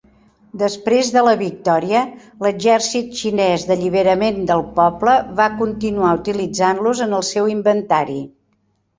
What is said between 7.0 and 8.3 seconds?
en el seu inventari.